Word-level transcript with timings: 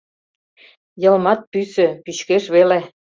Йылмат 1.01 1.39
пӱсӧ— 1.51 1.87
пӱчкеш 2.03 2.43
веле. 2.53 2.79